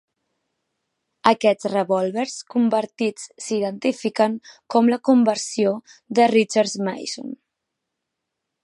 [1.31, 4.41] Aquests revòlvers convertits s'identifiquen
[4.77, 5.79] com la "conversió
[6.21, 7.33] de Richards-Mason".